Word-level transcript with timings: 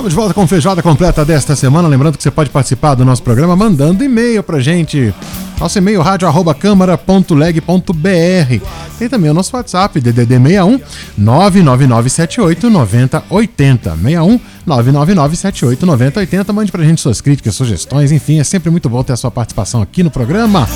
Estamos 0.00 0.14
de 0.14 0.16
volta 0.16 0.32
com 0.32 0.46
Feijoada 0.46 0.82
Completa 0.82 1.26
desta 1.26 1.54
semana. 1.54 1.86
Lembrando 1.86 2.16
que 2.16 2.22
você 2.22 2.30
pode 2.30 2.48
participar 2.48 2.94
do 2.94 3.04
nosso 3.04 3.22
programa 3.22 3.54
mandando 3.54 4.02
e-mail 4.02 4.42
pra 4.42 4.58
gente. 4.58 5.12
Nosso 5.60 5.76
e-mail 5.76 6.00
rádio@câmara.leg.br. 6.00 8.66
Tem 8.98 9.10
também 9.10 9.30
o 9.30 9.34
nosso 9.34 9.54
WhatsApp 9.54 10.00
DDD 10.00 10.38
61 10.38 10.80
99978 11.18 12.70
9080 12.70 13.90
61 13.90 14.40
99978 14.64 15.84
9080. 15.84 16.52
Mande 16.54 16.72
pra 16.72 16.82
gente 16.82 17.02
suas 17.02 17.20
críticas, 17.20 17.54
sugestões, 17.54 18.10
enfim, 18.10 18.40
é 18.40 18.44
sempre 18.44 18.70
muito 18.70 18.88
bom 18.88 19.04
ter 19.04 19.12
a 19.12 19.16
sua 19.16 19.30
participação 19.30 19.82
aqui 19.82 20.02
no 20.02 20.10
programa. 20.10 20.66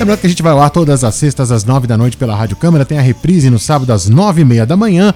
Lembrando 0.00 0.18
que 0.18 0.26
a 0.26 0.30
gente 0.30 0.42
vai 0.42 0.58
ar 0.58 0.70
todas 0.70 1.04
as 1.04 1.14
sextas 1.14 1.52
às 1.52 1.62
nove 1.62 1.86
da 1.86 1.94
noite 1.94 2.16
pela 2.16 2.34
Rádio 2.34 2.56
Câmara, 2.56 2.86
tem 2.86 2.98
a 2.98 3.02
reprise 3.02 3.50
no 3.50 3.58
sábado 3.58 3.92
às 3.92 4.08
nove 4.08 4.40
e 4.40 4.44
meia 4.46 4.64
da 4.64 4.74
manhã. 4.74 5.12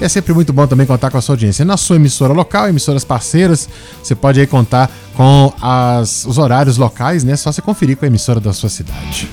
E 0.00 0.04
é 0.04 0.08
sempre 0.08 0.32
muito 0.32 0.52
bom 0.52 0.64
também 0.64 0.86
contar 0.86 1.10
com 1.10 1.18
a 1.18 1.20
sua 1.20 1.32
audiência 1.32 1.64
na 1.64 1.76
sua 1.76 1.96
emissora 1.96 2.32
local, 2.32 2.68
emissoras 2.68 3.02
parceiras. 3.04 3.68
Você 4.00 4.14
pode 4.14 4.38
aí 4.38 4.46
contar 4.46 4.88
com 5.16 5.52
as, 5.60 6.24
os 6.24 6.38
horários 6.38 6.76
locais, 6.76 7.24
né? 7.24 7.34
Só 7.34 7.50
você 7.50 7.60
conferir 7.60 7.96
com 7.96 8.04
a 8.04 8.08
emissora 8.08 8.38
da 8.38 8.52
sua 8.52 8.68
cidade. 8.68 9.28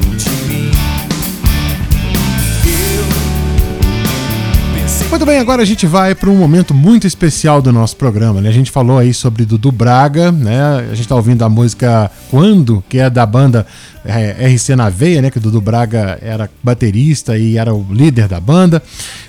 Muito 5.15 5.25
bem, 5.25 5.39
agora 5.39 5.61
a 5.61 5.65
gente 5.65 5.87
vai 5.87 6.13
para 6.13 6.29
um 6.29 6.35
momento 6.35 6.73
muito 6.73 7.07
especial 7.07 7.61
do 7.61 7.71
nosso 7.71 7.95
programa. 7.95 8.41
Né? 8.41 8.49
A 8.49 8.51
gente 8.51 8.69
falou 8.69 8.97
aí 8.97 9.13
sobre 9.13 9.45
Dudu 9.45 9.71
Braga, 9.71 10.29
né? 10.29 10.61
A 10.79 10.89
gente 10.89 11.01
está 11.01 11.15
ouvindo 11.15 11.41
a 11.45 11.47
música 11.47 12.11
Quando, 12.35 12.83
que 12.89 12.97
é 12.97 13.09
da 13.09 13.25
banda 13.25 13.65
é, 14.03 14.45
RC 14.53 14.75
na 14.75 14.89
Veia, 14.89 15.21
né? 15.21 15.31
Que 15.31 15.37
o 15.37 15.41
Dudu 15.41 15.61
Braga 15.61 16.19
era 16.21 16.49
baterista 16.61 17.37
e 17.37 17.57
era 17.57 17.73
o 17.73 17.87
líder 17.89 18.27
da 18.27 18.41
banda. 18.41 18.83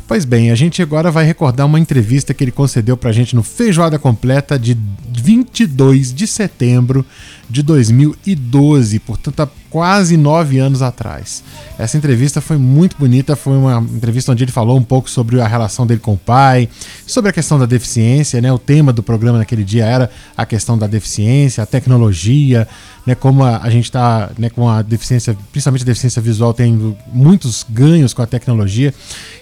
Pois 0.08 0.24
bem, 0.24 0.50
a 0.50 0.56
gente 0.56 0.82
agora 0.82 1.08
vai 1.08 1.24
recordar 1.24 1.66
uma 1.66 1.78
entrevista 1.78 2.34
que 2.34 2.42
ele 2.42 2.50
concedeu 2.50 2.96
pra 2.96 3.12
gente 3.12 3.36
no 3.36 3.44
Feijoada 3.44 3.96
Completa 3.96 4.58
de 4.58 4.76
22 5.12 6.12
de 6.12 6.26
setembro 6.26 7.06
de 7.48 7.62
2012, 7.62 8.98
portanto 9.00 9.40
há 9.40 9.48
quase 9.70 10.16
nove 10.16 10.58
anos 10.58 10.82
atrás. 10.82 11.42
Essa 11.78 11.96
entrevista 11.96 12.40
foi 12.40 12.56
muito 12.56 12.96
bonita, 12.96 13.36
foi 13.36 13.56
uma 13.56 13.78
entrevista 13.78 14.32
onde 14.32 14.44
ele 14.44 14.52
falou 14.52 14.76
um 14.76 14.82
pouco 14.82 15.08
sobre 15.10 15.40
a 15.40 15.46
relação 15.46 15.86
dele 15.86 16.00
com 16.00 16.14
o 16.14 16.18
pai, 16.18 16.68
sobre 17.06 17.30
a 17.30 17.32
questão 17.32 17.58
da 17.58 17.66
deficiência, 17.66 18.40
né? 18.40 18.52
O 18.52 18.58
tema 18.58 18.92
do 18.92 19.02
programa 19.02 19.38
naquele 19.38 19.64
dia 19.64 19.84
era 19.84 20.10
a 20.36 20.46
questão 20.46 20.76
da 20.78 20.86
deficiência, 20.86 21.62
a 21.62 21.66
tecnologia, 21.66 22.66
né? 23.06 23.14
Como 23.14 23.44
a, 23.44 23.58
a 23.62 23.70
gente 23.70 23.84
está 23.84 24.30
né, 24.36 24.50
com 24.50 24.68
a 24.68 24.82
deficiência, 24.82 25.36
principalmente 25.52 25.82
a 25.82 25.86
deficiência 25.86 26.20
visual, 26.20 26.52
tendo 26.52 26.96
muitos 27.12 27.64
ganhos 27.68 28.12
com 28.12 28.20
a 28.20 28.26
tecnologia. 28.26 28.92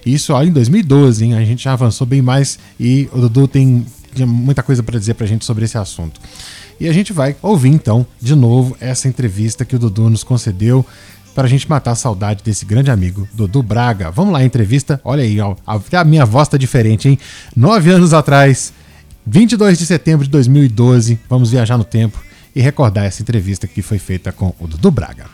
Isso 0.05 0.33
olha 0.35 0.49
em 0.49 0.53
2012, 0.53 1.25
hein? 1.25 1.35
A 1.35 1.45
gente 1.45 1.65
já 1.65 1.73
avançou 1.73 2.07
bem 2.07 2.21
mais 2.21 2.59
e 2.79 3.09
o 3.13 3.21
Dudu 3.21 3.49
tem 3.49 3.87
muita 4.27 4.63
coisa 4.63 4.83
para 4.83 4.99
dizer 4.99 5.15
para 5.15 5.25
a 5.25 5.29
gente 5.29 5.45
sobre 5.45 5.65
esse 5.65 5.79
assunto. 5.79 6.21
E 6.79 6.89
a 6.89 6.93
gente 6.93 7.13
vai 7.13 7.35
ouvir 7.41 7.71
então 7.71 8.07
de 8.21 8.35
novo 8.35 8.77
essa 8.81 9.09
entrevista 9.09 9.65
que 9.65 9.75
o 9.75 9.79
Dudu 9.79 10.11
nos 10.11 10.23
concedeu 10.23 10.85
para 11.35 11.47
a 11.47 11.51
gente 11.51 11.69
matar 11.69 11.93
a 11.93 11.97
saudade 11.97 12.45
desse 12.45 12.65
grande 12.65 12.93
amigo, 12.93 13.27
Dudu 13.33 13.61
Braga. 13.61 14.11
Vamos 14.11 14.33
lá, 14.33 14.45
entrevista. 14.45 15.01
Olha 15.03 15.25
aí, 15.25 15.41
ó, 15.41 15.57
até 15.67 15.97
a 15.97 16.05
minha 16.05 16.25
voz 16.25 16.47
tá 16.47 16.57
diferente, 16.57 17.09
hein? 17.09 17.19
Nove 17.57 17.91
anos 17.91 18.13
atrás, 18.13 18.73
22 19.27 19.79
de 19.79 19.87
setembro 19.87 20.25
de 20.25 20.31
2012, 20.31 21.19
vamos 21.29 21.51
viajar 21.51 21.77
no 21.77 21.83
tempo 21.83 22.23
e 22.55 22.61
recordar 22.61 23.05
essa 23.05 23.21
entrevista 23.21 23.67
que 23.67 23.83
foi 23.83 23.99
feita 23.99 24.31
com 24.31 24.55
o 24.61 24.67
Dudu 24.67 24.91
Braga. 24.91 25.27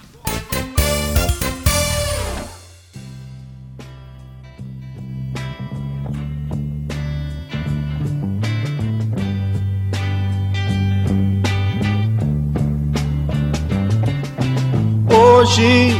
Hoje 15.13 15.93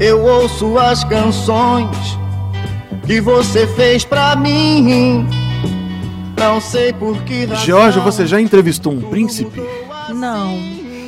eu 0.00 0.22
ouço 0.22 0.78
as 0.78 1.04
canções 1.04 2.18
que 3.06 3.20
você 3.20 3.66
fez 3.66 4.04
pra 4.04 4.34
mim. 4.36 5.26
Não 6.38 6.60
sei 6.60 6.92
por 6.92 7.22
que 7.24 7.44
razão. 7.44 7.64
Jorge, 7.64 8.00
você 8.00 8.26
já 8.26 8.40
entrevistou 8.40 8.92
um 8.92 9.00
príncipe? 9.00 9.83
Não. 10.14 10.58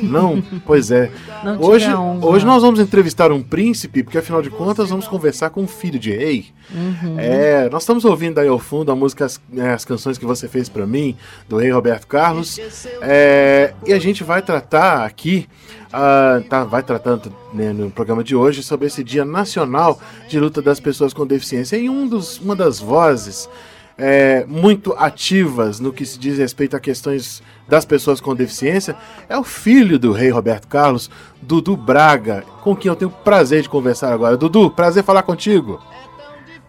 Não? 0.03 0.41
Pois 0.65 0.91
é. 0.91 1.11
Não 1.43 1.59
hoje, 1.61 1.87
hoje 2.21 2.45
nós 2.45 2.61
vamos 2.61 2.79
entrevistar 2.79 3.31
um 3.31 3.41
príncipe, 3.41 4.03
porque 4.03 4.17
afinal 4.17 4.41
de 4.41 4.49
contas 4.49 4.89
vamos 4.89 5.07
conversar 5.07 5.49
com 5.49 5.63
um 5.63 5.67
filho 5.67 5.99
de 5.99 6.11
rei. 6.11 6.47
Uhum. 6.71 7.15
É, 7.17 7.69
nós 7.69 7.83
estamos 7.83 8.05
ouvindo 8.05 8.39
aí 8.39 8.47
ao 8.47 8.59
fundo 8.59 8.91
a 8.91 8.95
música, 8.95 9.25
as, 9.25 9.39
né, 9.49 9.73
as 9.73 9.85
canções 9.85 10.17
que 10.17 10.25
você 10.25 10.47
fez 10.47 10.69
pra 10.69 10.85
mim, 10.85 11.15
do 11.47 11.57
rei 11.57 11.71
Roberto 11.71 12.07
Carlos. 12.07 12.59
É, 13.01 13.73
e 13.85 13.93
a 13.93 13.99
gente 13.99 14.23
vai 14.23 14.41
tratar 14.41 15.05
aqui, 15.05 15.47
ah, 15.91 16.41
tá, 16.49 16.63
vai 16.63 16.83
tratando 16.83 17.33
né, 17.53 17.71
no 17.71 17.89
programa 17.89 18.23
de 18.23 18.35
hoje 18.35 18.61
sobre 18.61 18.87
esse 18.87 19.03
Dia 19.03 19.25
Nacional 19.25 19.99
de 20.27 20.39
Luta 20.39 20.61
das 20.61 20.79
Pessoas 20.79 21.13
com 21.13 21.25
Deficiência. 21.25 21.77
E 21.77 21.89
um 21.89 22.07
dos, 22.07 22.39
uma 22.39 22.55
das 22.55 22.79
vozes 22.79 23.49
é, 23.97 24.45
muito 24.45 24.93
ativas 24.93 25.79
no 25.79 25.91
que 25.91 26.05
se 26.05 26.19
diz 26.19 26.37
respeito 26.37 26.75
a 26.75 26.79
questões 26.79 27.41
das 27.67 27.83
pessoas 27.83 28.21
com 28.21 28.35
deficiência 28.35 28.95
é 29.27 29.37
o 29.37 29.43
filho 29.43 29.97
do 29.97 30.11
rei 30.11 30.29
Roberto 30.29 30.67
Carlos, 30.67 31.09
Dudu 31.41 31.75
Braga, 31.75 32.43
com 32.61 32.75
quem 32.75 32.89
eu 32.89 32.95
tenho 32.95 33.11
prazer 33.11 33.61
de 33.61 33.69
conversar 33.69 34.13
agora. 34.13 34.37
Dudu, 34.37 34.69
prazer 34.71 35.03
falar 35.03 35.23
contigo. 35.23 35.81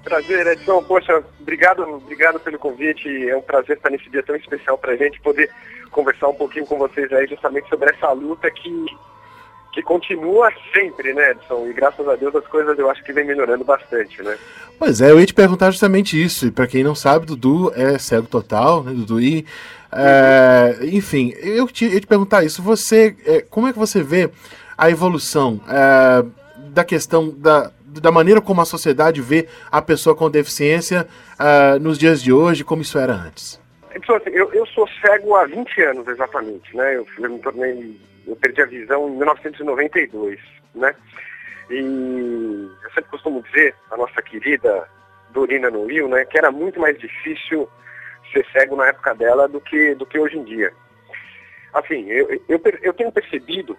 Prazer, 0.03 0.47
Edson. 0.47 0.83
Poxa, 0.85 1.23
obrigado, 1.39 1.83
obrigado 1.83 2.41
pelo 2.41 2.59
convite. 2.59 3.09
É 3.29 3.37
um 3.37 3.43
prazer 3.43 3.77
estar 3.77 3.91
nesse 3.91 4.09
dia 4.09 4.23
tão 4.23 4.35
especial 4.35 4.79
para 4.79 4.93
a 4.93 4.97
gente 4.97 5.21
poder 5.21 5.51
conversar 5.91 6.29
um 6.29 6.35
pouquinho 6.35 6.67
com 6.67 6.79
vocês 6.79 7.13
aí 7.13 7.27
justamente 7.27 7.69
sobre 7.69 7.91
essa 7.91 8.11
luta 8.13 8.51
que, 8.51 8.87
que 9.73 9.83
continua 9.83 10.51
sempre, 10.73 11.13
né, 11.13 11.33
Edson? 11.33 11.67
E 11.69 11.73
graças 11.73 12.07
a 12.09 12.17
Deus 12.17 12.35
as 12.35 12.47
coisas 12.47 12.79
eu 12.79 12.91
acho 12.91 13.03
que 13.05 13.13
vem 13.13 13.25
melhorando 13.25 13.65
bastante, 13.65 14.23
né? 14.23 14.37
Pois 14.79 15.01
é, 15.01 15.11
eu 15.11 15.19
ia 15.19 15.27
te 15.27 15.35
perguntar 15.35 15.71
justamente 15.71 16.23
isso. 16.23 16.47
E 16.47 16.51
para 16.51 16.67
quem 16.67 16.85
não 16.85 16.95
sabe, 16.95 17.27
Dudu 17.27 17.73
é 17.75 17.99
cego 17.99 18.27
total, 18.27 18.83
né, 18.83 18.93
Dudu? 18.93 19.21
E, 19.21 19.45
é, 19.93 20.79
enfim, 20.83 21.35
eu 21.41 21.67
te, 21.67 21.85
eu 21.85 21.93
ia 21.93 22.01
te 22.01 22.07
perguntar 22.07 22.45
isso. 22.45 22.63
Você, 22.63 23.17
é, 23.27 23.41
como 23.41 23.67
é 23.67 23.73
que 23.73 23.79
você 23.79 24.03
vê 24.03 24.31
a 24.77 24.91
evolução 24.91 25.61
é, 25.69 26.25
da 26.71 26.85
questão 26.85 27.29
da, 27.29 27.73
da 27.85 28.13
maneira 28.13 28.41
como 28.41 28.61
a 28.61 28.65
sociedade 28.65 29.21
vê 29.21 29.49
a 29.71 29.83
pessoa 29.83 30.15
com 30.15 30.31
deficiência 30.31 31.09
é, 31.39 31.79
nos 31.79 31.99
dias 31.99 32.23
de 32.23 32.33
hoje, 32.33 32.65
como 32.65 32.83
isso 32.83 32.99
era 32.99 33.13
antes? 33.15 33.61
Edson, 33.95 34.15
assim, 34.15 34.31
eu, 34.31 34.53
eu 34.53 34.67
sou 34.67 34.89
cego 35.01 35.35
há 35.35 35.47
20 35.47 35.83
anos 35.83 36.09
exatamente, 36.09 36.77
né? 36.77 36.97
Eu, 36.97 37.07
eu 37.19 37.31
me 37.31 37.39
tornei, 37.41 37.97
eu 38.29 38.37
perdi 38.37 38.63
a 38.63 38.67
visão 38.67 39.09
em 39.09 39.17
1992, 39.17 40.39
né? 40.75 40.95
E 41.71 42.71
eu 42.85 42.91
sempre 42.91 43.11
costumo 43.11 43.43
dizer, 43.43 43.75
a 43.91 43.97
nossa 43.97 44.23
querida 44.23 44.89
Dorina 45.31 45.71
Noil, 45.71 46.09
né, 46.09 46.25
que 46.25 46.39
era 46.39 46.51
muito 46.51 46.81
mais 46.81 46.99
difícil 46.99 47.69
ser 48.33 48.47
cego 48.53 48.77
na 48.77 48.87
época 48.87 49.15
dela 49.15 49.49
do 49.49 49.61
que, 49.61 49.95
do 49.95 50.07
que 50.07 50.19
hoje 50.19 50.39
em 50.39 50.45
dia. 50.45 50.73
Assim, 51.73 52.07
eu, 52.09 52.29
eu, 52.49 52.61
eu 52.83 52.93
tenho 52.95 53.13
percebido 53.13 53.77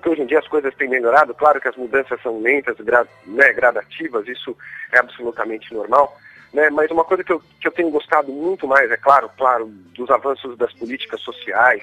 que 0.00 0.08
hoje 0.08 0.22
em 0.22 0.26
dia 0.26 0.38
as 0.38 0.48
coisas 0.48 0.74
têm 0.76 0.88
melhorado, 0.88 1.34
claro 1.34 1.60
que 1.60 1.68
as 1.68 1.76
mudanças 1.76 2.20
são 2.22 2.40
lentas, 2.40 2.76
gra, 2.78 3.06
né, 3.26 3.52
gradativas, 3.52 4.26
isso 4.28 4.56
é 4.92 4.98
absolutamente 4.98 5.74
normal, 5.74 6.16
né, 6.52 6.70
mas 6.70 6.90
uma 6.90 7.04
coisa 7.04 7.24
que 7.24 7.32
eu, 7.32 7.42
que 7.60 7.66
eu 7.66 7.72
tenho 7.72 7.90
gostado 7.90 8.30
muito 8.32 8.66
mais, 8.66 8.90
é 8.90 8.96
claro, 8.96 9.28
claro, 9.36 9.66
dos 9.66 10.08
avanços 10.10 10.56
das 10.56 10.72
políticas 10.74 11.20
sociais, 11.20 11.82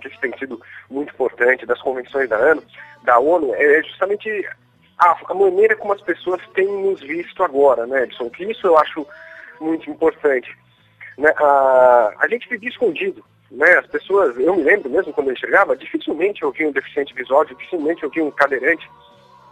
que 0.00 0.08
isso 0.08 0.20
tem 0.20 0.36
sido 0.38 0.60
muito 0.90 1.12
importante, 1.12 1.66
das 1.66 1.80
convenções 1.80 2.28
da 2.28 2.38
ONU, 2.38 2.62
da 3.02 3.18
ONU 3.18 3.54
é 3.54 3.82
justamente 3.82 4.48
a, 4.98 5.16
a 5.28 5.34
maneira 5.34 5.76
como 5.76 5.92
as 5.92 6.02
pessoas 6.02 6.40
têm 6.54 6.66
nos 6.66 7.00
visto 7.00 7.42
agora, 7.42 7.86
né, 7.86 8.04
Edson? 8.04 8.28
Que 8.30 8.44
isso 8.44 8.66
eu 8.66 8.76
acho 8.78 9.06
muito 9.60 9.88
importante. 9.90 10.56
Né? 11.16 11.32
A, 11.36 12.14
a 12.18 12.28
gente 12.28 12.48
vivia 12.48 12.68
escondido, 12.68 13.24
né? 13.50 13.78
As 13.78 13.86
pessoas, 13.86 14.36
eu 14.38 14.54
me 14.54 14.62
lembro 14.62 14.90
mesmo 14.90 15.12
quando 15.12 15.28
eu 15.28 15.34
enxergava, 15.34 15.76
dificilmente 15.76 16.42
eu 16.42 16.50
via 16.50 16.68
um 16.68 16.72
deficiente 16.72 17.14
visual, 17.14 17.44
dificilmente 17.44 18.02
eu 18.02 18.10
via 18.10 18.24
um 18.24 18.30
cadeirante, 18.30 18.88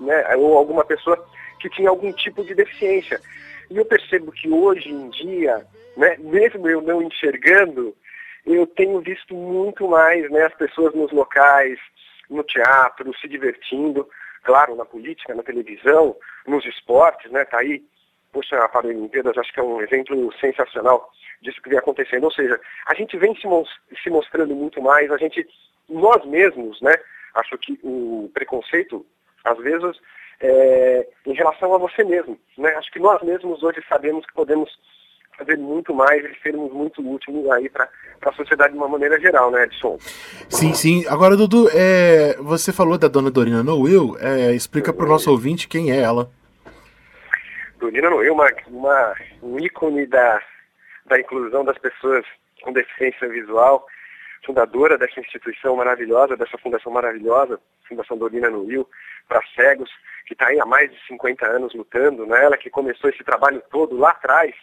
né? 0.01 0.37
Ou 0.37 0.57
alguma 0.57 0.85
pessoa 0.85 1.27
que 1.59 1.69
tinha 1.71 1.89
algum 1.89 2.13
tipo 2.13 2.45
de 2.45 2.55
deficiência. 2.55 3.21
E 3.71 3.77
eu 3.77 3.85
percebo 3.85 4.33
que 4.33 4.49
hoje 4.49 4.91
em 4.91 5.11
dia, 5.11 5.67
né, 5.97 6.17
mesmo 6.19 6.69
eu 6.69 6.81
não 6.81 7.03
enxergando, 7.03 7.95
eu 8.47 8.67
tenho 8.67 9.01
visto 9.01 9.35
muito 9.35 9.89
mais 9.89 10.31
né, 10.31 10.45
as 10.45 10.55
pessoas 10.55 10.95
nos 10.95 11.13
locais, 11.13 11.79
no 12.31 12.43
teatro, 12.43 13.13
se 13.19 13.29
divertindo, 13.29 14.09
claro, 14.43 14.77
na 14.77 14.85
política, 14.85 15.35
na 15.35 15.43
televisão, 15.43 16.17
nos 16.47 16.65
esportes, 16.65 17.31
né? 17.31 17.45
Tá 17.45 17.59
aí, 17.59 17.83
poxa, 18.33 18.57
a 18.57 18.69
Paralimpíadas 18.69 19.37
acho 19.37 19.53
que 19.53 19.61
é 19.61 19.63
um 19.63 19.81
exemplo 19.81 20.33
sensacional 20.41 21.11
disso 21.41 21.61
que 21.63 21.69
vem 21.69 21.79
acontecendo. 21.79 22.25
Ou 22.25 22.33
seja, 22.33 22.61
a 22.87 22.95
gente 22.95 23.17
vem 23.17 23.35
se, 23.35 23.49
se 24.03 24.11
mostrando 24.11 24.55
muito 24.55 24.81
mais, 24.83 25.11
a 25.11 25.17
gente, 25.17 25.47
nós 25.89 26.25
mesmos, 26.25 26.81
né? 26.81 26.95
Acho 27.35 27.57
que 27.59 27.79
o 27.83 28.31
preconceito, 28.35 29.05
às 29.45 29.59
vezes, 29.59 29.99
é, 30.41 31.09
em 31.27 31.35
relação 31.35 31.75
a 31.75 31.79
você 31.79 32.05
mesmo. 32.05 32.39
Né? 32.57 32.71
Acho 32.71 32.91
que 32.91 32.99
nós 32.99 33.23
mesmos 33.23 33.63
hoje 33.63 33.83
sabemos 33.89 34.25
que 34.27 34.35
podemos 34.35 34.71
fazer 35.39 35.57
muito 35.57 35.95
mais 35.95 36.23
e 36.25 36.37
sermos 36.43 36.73
muito 36.73 37.01
úteis 37.01 37.49
aí 37.51 37.69
para 37.69 37.89
a 38.23 38.33
sociedade 38.33 38.73
de 38.73 38.79
uma 38.79 38.89
maneira 38.89 39.19
geral, 39.21 39.51
né, 39.51 39.65
Edson? 39.65 39.97
Sim, 40.49 40.75
sim. 40.75 41.07
Agora, 41.07 41.37
Dudu, 41.37 41.69
é, 41.73 42.37
você 42.41 42.73
falou 42.73 42.99
da 42.99 43.07
dona 43.09 43.31
Dorina 43.31 43.63
Noel, 43.63 44.17
é, 44.21 44.53
explica 44.53 44.93
para 44.93 45.07
o 45.07 45.09
nosso 45.09 45.31
ouvinte 45.31 45.69
quem 45.69 45.93
é 45.93 46.01
ela. 46.01 46.31
Dorina 47.79 48.11
Noel, 48.11 48.35
uma, 48.35 48.51
uma, 48.67 49.15
um 49.43 49.59
ícone 49.61 50.07
da, 50.07 50.43
da 51.07 51.21
inclusão 51.21 51.65
das 51.65 51.79
pessoas 51.79 52.25
com 52.63 52.73
deficiência 52.73 53.29
visual, 53.29 53.87
fundadora 54.45 54.99
dessa 54.99 55.21
instituição 55.21 55.77
maravilhosa, 55.77 56.37
dessa 56.37 56.59
fundação 56.59 56.93
maravilhosa, 56.93 57.61
Fundação 57.89 58.19
Dorina 58.19 58.51
Noel, 58.51 58.87
para 59.29 59.41
cegos, 59.55 59.91
que 60.27 60.35
está 60.35 60.49
aí 60.49 60.61
há 60.61 60.67
mais 60.67 60.91
de 60.91 60.99
50 61.07 61.47
anos 61.47 61.75
lutando, 61.75 62.27
né? 62.27 62.45
ela 62.45 62.57
que 62.57 62.69
começou 62.69 63.09
esse 63.09 63.25
trabalho 63.25 63.63
todo 63.71 63.97
lá 63.97 64.11
atrás, 64.11 64.55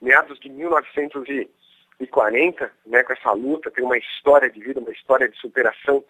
meados 0.00 0.38
de 0.40 0.48
1940, 0.48 2.72
né, 2.86 3.02
com 3.02 3.12
essa 3.12 3.32
luta, 3.32 3.70
tem 3.70 3.84
uma 3.84 3.98
história 3.98 4.50
de 4.50 4.60
vida, 4.60 4.80
uma 4.80 4.92
história 4.92 5.28
de 5.28 5.38
superação 5.38 6.02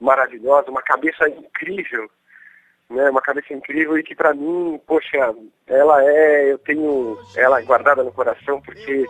maravilhosa, 0.00 0.70
uma 0.70 0.82
cabeça 0.82 1.28
incrível, 1.28 2.10
né, 2.90 3.08
uma 3.10 3.22
cabeça 3.22 3.52
incrível 3.52 3.98
e 3.98 4.02
que 4.02 4.14
para 4.14 4.34
mim, 4.34 4.80
poxa, 4.86 5.34
ela 5.66 6.04
é, 6.04 6.52
eu 6.52 6.58
tenho 6.58 7.18
ela 7.36 7.60
guardada 7.62 8.02
no 8.02 8.12
coração 8.12 8.60
porque 8.60 9.06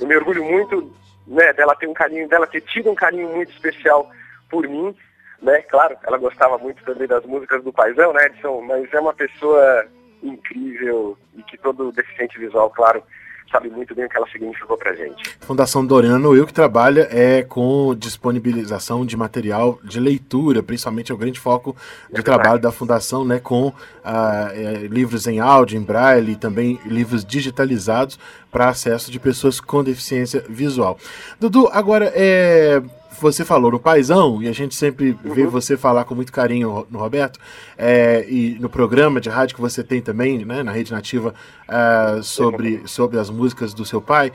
eu 0.00 0.06
me 0.06 0.16
orgulho 0.16 0.44
muito, 0.44 0.94
né, 1.26 1.52
dela 1.52 1.76
ter 1.76 1.88
um 1.88 1.94
carinho, 1.94 2.28
dela 2.28 2.46
ter 2.46 2.60
tido 2.62 2.90
um 2.90 2.94
carinho 2.94 3.28
muito 3.28 3.52
especial 3.52 4.10
por 4.48 4.68
mim, 4.68 4.96
né, 5.42 5.62
claro, 5.62 5.96
ela 6.04 6.16
gostava 6.16 6.56
muito 6.58 6.82
também 6.84 7.06
das 7.06 7.24
músicas 7.24 7.62
do 7.62 7.72
Paizão, 7.72 8.12
né, 8.12 8.26
Edson, 8.26 8.62
mas 8.62 8.92
é 8.92 9.00
uma 9.00 9.12
pessoa 9.12 9.86
incrível 10.22 11.18
e 11.36 11.42
que 11.42 11.58
todo 11.58 11.92
deficiente 11.92 12.38
visual, 12.38 12.70
claro, 12.70 13.02
sabe 13.50 13.70
muito 13.70 13.94
bem 13.94 14.04
o 14.04 14.08
que 14.08 14.16
ela 14.16 14.26
significou 14.28 14.76
para 14.76 14.94
gente. 14.94 15.36
Fundação 15.40 15.84
Doriana 15.84 16.18
Noel 16.18 16.46
que 16.46 16.52
trabalha 16.52 17.08
é 17.10 17.42
com 17.42 17.94
disponibilização 17.94 19.06
de 19.06 19.16
material 19.16 19.78
de 19.82 20.00
leitura, 20.00 20.62
principalmente 20.62 21.12
é 21.12 21.14
o 21.14 21.18
grande 21.18 21.38
foco 21.38 21.76
de 22.12 22.20
é 22.20 22.22
trabalho 22.22 22.58
da 22.58 22.72
fundação, 22.72 23.24
né, 23.24 23.38
com 23.38 23.72
ah, 24.04 24.50
é, 24.52 24.86
livros 24.88 25.26
em 25.26 25.40
áudio, 25.40 25.78
em 25.78 25.82
braille 25.82 26.32
e 26.32 26.36
também 26.36 26.80
livros 26.84 27.24
digitalizados 27.24 28.18
para 28.50 28.68
acesso 28.68 29.10
de 29.10 29.20
pessoas 29.20 29.60
com 29.60 29.84
deficiência 29.84 30.44
visual. 30.48 30.98
Dudu, 31.38 31.68
agora 31.72 32.12
é 32.14 32.82
você 33.20 33.44
falou 33.44 33.70
no 33.70 33.78
Paizão, 33.78 34.42
e 34.42 34.48
a 34.48 34.52
gente 34.52 34.74
sempre 34.74 35.16
uhum. 35.24 35.34
vê 35.34 35.46
você 35.46 35.76
falar 35.76 36.04
com 36.04 36.14
muito 36.14 36.32
carinho 36.32 36.86
no 36.90 36.98
Roberto, 36.98 37.38
é, 37.76 38.24
e 38.28 38.56
no 38.60 38.68
programa 38.68 39.20
de 39.20 39.28
rádio 39.28 39.54
que 39.54 39.60
você 39.60 39.82
tem 39.82 40.00
também, 40.00 40.44
né, 40.44 40.62
na 40.62 40.72
Rede 40.72 40.92
Nativa, 40.92 41.34
uh, 41.68 42.22
sobre, 42.22 42.82
sobre 42.86 43.18
as 43.18 43.30
músicas 43.30 43.74
do 43.74 43.84
seu 43.84 44.00
pai. 44.00 44.32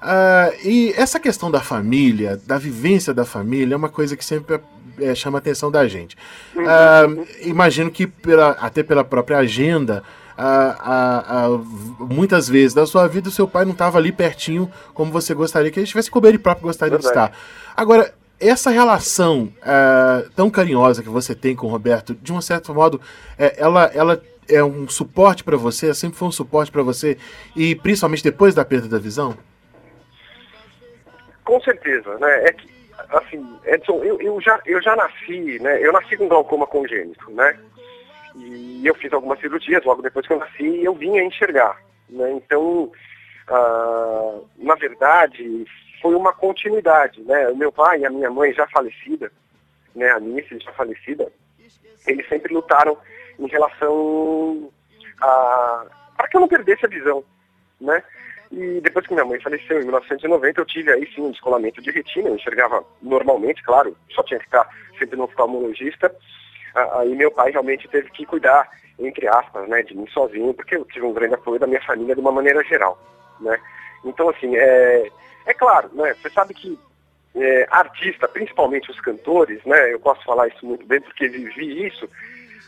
Uh, 0.00 0.66
e 0.66 0.94
essa 0.96 1.20
questão 1.20 1.50
da 1.50 1.60
família, 1.60 2.40
da 2.46 2.56
vivência 2.56 3.12
da 3.12 3.24
família, 3.24 3.74
é 3.74 3.76
uma 3.76 3.90
coisa 3.90 4.16
que 4.16 4.24
sempre 4.24 4.58
é, 4.98 5.14
chama 5.14 5.38
a 5.38 5.40
atenção 5.40 5.70
da 5.70 5.86
gente. 5.86 6.16
Uh, 6.56 7.26
imagino 7.42 7.90
que, 7.90 8.06
pela, 8.06 8.52
até 8.52 8.82
pela 8.82 9.04
própria 9.04 9.38
agenda, 9.38 10.02
muitas 11.98 12.48
vezes 12.48 12.72
da 12.72 12.86
sua 12.86 13.06
vida 13.06 13.28
o 13.28 13.32
seu 13.32 13.46
pai 13.46 13.64
não 13.64 13.72
estava 13.72 13.98
ali 13.98 14.10
pertinho 14.10 14.70
como 14.94 15.12
você 15.12 15.34
gostaria 15.34 15.70
que 15.70 15.78
ele 15.78 15.84
estivesse, 15.84 16.10
como 16.10 16.26
ele 16.26 16.38
próprio 16.38 16.66
gostaria 16.66 16.96
Verdade. 16.96 17.14
de 17.14 17.20
estar. 17.20 17.38
Agora, 17.76 18.12
essa 18.40 18.70
relação 18.70 19.52
uh, 19.58 20.30
tão 20.30 20.50
carinhosa 20.50 21.02
que 21.02 21.08
você 21.08 21.34
tem 21.34 21.54
com 21.54 21.66
o 21.66 21.70
Roberto, 21.70 22.14
de 22.14 22.32
um 22.32 22.40
certo 22.40 22.74
modo, 22.74 23.00
é, 23.38 23.54
ela, 23.58 23.90
ela 23.94 24.22
é 24.48 24.64
um 24.64 24.88
suporte 24.88 25.44
para 25.44 25.56
você, 25.56 25.92
sempre 25.94 26.18
foi 26.18 26.28
um 26.28 26.32
suporte 26.32 26.72
para 26.72 26.82
você, 26.82 27.18
e 27.54 27.74
principalmente 27.74 28.24
depois 28.24 28.54
da 28.54 28.64
perda 28.64 28.88
da 28.88 28.98
visão? 28.98 29.36
Com 31.44 31.60
certeza, 31.60 32.16
né? 32.18 32.44
É 32.44 32.52
que, 32.52 32.68
assim, 33.10 33.46
Edson, 33.66 34.02
eu, 34.02 34.20
eu, 34.20 34.40
já, 34.40 34.58
eu 34.64 34.80
já 34.80 34.96
nasci, 34.96 35.58
né? 35.60 35.84
Eu 35.84 35.92
nasci 35.92 36.16
com 36.16 36.28
glaucoma 36.28 36.66
congênito, 36.66 37.30
né? 37.32 37.58
E 38.36 38.82
eu 38.86 38.94
fiz 38.94 39.12
algumas 39.12 39.38
cirurgias 39.40 39.84
logo 39.84 40.00
depois 40.00 40.26
que 40.26 40.32
eu 40.32 40.38
nasci 40.38 40.64
e 40.64 40.84
eu 40.84 40.94
vinha 40.94 41.22
enxergar, 41.22 41.76
né? 42.08 42.32
Então, 42.32 42.90
uh, 43.50 44.48
na 44.58 44.74
verdade, 44.76 45.66
foi 46.00 46.14
uma 46.14 46.32
continuidade, 46.32 47.20
né? 47.22 47.48
O 47.48 47.56
meu 47.56 47.70
pai 47.72 48.00
e 48.00 48.06
a 48.06 48.10
minha 48.10 48.30
mãe 48.30 48.52
já 48.52 48.66
falecida, 48.68 49.30
né, 49.94 50.10
a 50.10 50.20
Nice 50.20 50.58
já 50.58 50.72
falecida, 50.72 51.30
eles 52.06 52.28
sempre 52.28 52.54
lutaram 52.54 52.96
em 53.38 53.46
relação 53.46 54.70
a 55.20 55.86
para 56.16 56.28
que 56.28 56.36
eu 56.36 56.40
não 56.40 56.48
perdesse 56.48 56.84
a 56.84 56.88
visão, 56.88 57.24
né? 57.80 58.02
E 58.52 58.80
depois 58.82 59.06
que 59.06 59.14
minha 59.14 59.24
mãe 59.24 59.40
faleceu 59.40 59.80
em 59.80 59.84
1990, 59.84 60.60
eu 60.60 60.66
tive 60.66 60.92
aí 60.92 61.08
sim 61.14 61.22
um 61.22 61.30
descolamento 61.30 61.80
de 61.80 61.90
retina, 61.90 62.28
eu 62.28 62.34
enxergava 62.34 62.84
normalmente, 63.00 63.62
claro, 63.62 63.96
só 64.10 64.22
tinha 64.22 64.38
que 64.38 64.46
estar 64.46 64.68
sempre 64.98 65.16
no 65.16 65.24
oftalmologista. 65.24 66.14
Aí 66.74 67.14
meu 67.14 67.30
pai 67.30 67.52
realmente 67.52 67.88
teve 67.88 68.10
que 68.10 68.26
cuidar, 68.26 68.68
entre 68.98 69.26
aspas, 69.28 69.68
né, 69.68 69.82
de 69.82 69.96
mim 69.96 70.06
sozinho, 70.08 70.52
porque 70.52 70.76
eu 70.76 70.84
tive 70.84 71.06
um 71.06 71.12
grande 71.12 71.34
apoio 71.34 71.58
da 71.58 71.66
minha 71.66 71.82
família 71.82 72.14
de 72.14 72.20
uma 72.20 72.32
maneira 72.32 72.62
geral, 72.64 72.98
né? 73.40 73.58
Então, 74.04 74.28
assim, 74.28 74.56
é, 74.56 75.10
é 75.46 75.54
claro, 75.54 75.90
né? 75.92 76.14
Você 76.14 76.30
sabe 76.30 76.54
que 76.54 76.78
é, 77.34 77.66
artista, 77.70 78.26
principalmente 78.28 78.90
os 78.90 79.00
cantores, 79.00 79.62
né? 79.64 79.92
Eu 79.92 80.00
posso 80.00 80.24
falar 80.24 80.48
isso 80.48 80.64
muito 80.64 80.84
bem 80.86 81.00
porque 81.00 81.28
vivi 81.28 81.86
isso. 81.86 82.06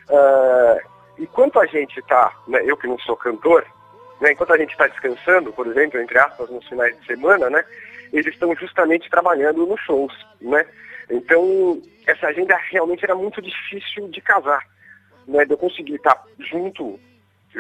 Uh, 0.08 0.80
enquanto 1.18 1.58
a 1.58 1.66
gente 1.66 1.98
está, 1.98 2.32
né, 2.46 2.60
eu 2.64 2.76
que 2.76 2.86
não 2.86 2.98
sou 2.98 3.16
cantor, 3.16 3.64
né, 4.20 4.32
enquanto 4.32 4.52
a 4.52 4.58
gente 4.58 4.70
está 4.70 4.86
descansando, 4.86 5.52
por 5.52 5.66
exemplo, 5.66 6.00
entre 6.00 6.18
aspas, 6.18 6.48
nos 6.50 6.66
finais 6.68 6.98
de 6.98 7.06
semana, 7.06 7.50
né? 7.50 7.64
Eles 8.12 8.32
estão 8.32 8.54
justamente 8.54 9.08
trabalhando 9.10 9.66
nos 9.66 9.80
shows, 9.80 10.14
né? 10.40 10.66
Então, 11.10 11.80
essa 12.06 12.28
agenda 12.28 12.56
realmente 12.70 13.04
era 13.04 13.14
muito 13.14 13.40
difícil 13.42 14.08
de 14.08 14.20
casar, 14.20 14.64
né? 15.26 15.44
De 15.44 15.52
eu 15.52 15.58
conseguir 15.58 15.94
estar 15.94 16.22
junto, 16.38 17.00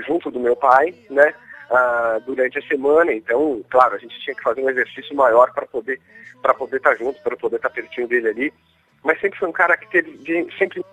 junto 0.06 0.30
do 0.30 0.38
meu 0.38 0.54
pai, 0.54 0.94
né? 1.10 1.34
Ah, 1.72 2.20
durante 2.26 2.58
a 2.58 2.62
semana. 2.68 3.12
Então, 3.12 3.64
claro, 3.70 3.94
a 3.94 3.98
gente 3.98 4.18
tinha 4.20 4.36
que 4.36 4.42
fazer 4.42 4.62
um 4.62 4.70
exercício 4.70 5.16
maior 5.16 5.52
para 5.52 5.66
poder 5.66 6.00
para 6.42 6.54
poder 6.54 6.78
estar 6.78 6.90
tá 6.90 6.96
junto, 6.96 7.22
para 7.22 7.36
poder 7.36 7.56
estar 7.56 7.68
tá 7.68 7.74
pertinho 7.74 8.08
dele 8.08 8.28
ali. 8.28 8.54
Mas 9.02 9.20
sempre 9.20 9.38
foi 9.38 9.48
um 9.48 9.52
cara 9.52 9.76
que 9.76 9.88
teve 9.88 10.18
sempre 10.58 10.84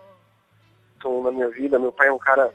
na 1.04 1.32
minha 1.32 1.50
vida. 1.50 1.80
Meu 1.80 1.92
pai 1.92 2.08
é 2.08 2.12
um 2.12 2.20
cara, 2.20 2.54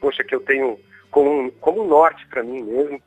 poxa, 0.00 0.24
que 0.24 0.34
eu 0.34 0.40
tenho 0.40 0.78
como, 1.10 1.50
como 1.52 1.82
um 1.82 1.86
norte 1.86 2.26
para 2.26 2.42
mim 2.42 2.62
mesmo, 2.62 3.00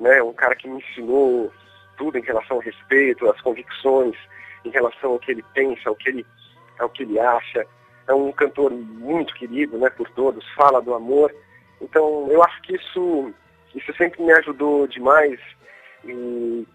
né? 0.00 0.22
Um 0.22 0.32
cara 0.32 0.56
que 0.56 0.68
me 0.68 0.78
ensinou 0.78 1.52
tudo 1.96 2.18
em 2.18 2.22
relação 2.22 2.56
ao 2.56 2.62
respeito, 2.62 3.30
às 3.30 3.40
convicções, 3.40 4.16
em 4.64 4.70
relação 4.70 5.12
ao 5.12 5.18
que 5.18 5.30
ele 5.30 5.44
pensa, 5.54 5.88
ao 5.88 5.94
que 5.94 6.08
ele, 6.08 6.26
ao 6.78 6.88
que 6.88 7.04
ele 7.04 7.18
acha. 7.18 7.66
É 8.06 8.12
um 8.12 8.32
cantor 8.32 8.70
muito 8.72 9.34
querido, 9.34 9.78
né, 9.78 9.88
por 9.88 10.10
todos, 10.10 10.44
fala 10.54 10.82
do 10.82 10.94
amor. 10.94 11.34
Então, 11.80 12.28
eu 12.30 12.42
acho 12.42 12.60
que 12.62 12.76
isso 12.76 13.32
isso 13.74 13.92
sempre 13.96 14.22
me 14.22 14.32
ajudou 14.32 14.86
demais. 14.86 15.38
E 16.04 16.66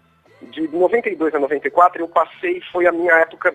de 0.42 0.68
92 0.68 1.34
a 1.34 1.38
94 1.38 2.02
eu 2.02 2.08
passei, 2.08 2.60
foi 2.72 2.86
a 2.86 2.92
minha 2.92 3.12
época 3.14 3.54